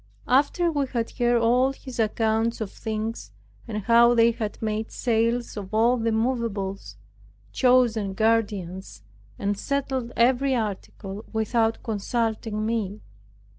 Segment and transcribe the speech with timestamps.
[0.27, 3.29] After we had heard all his accounts of things
[3.67, 6.95] and how they had made sales of all the moveables,
[7.51, 9.03] chosen guardians,
[9.37, 13.01] and settled every article, without consulting me.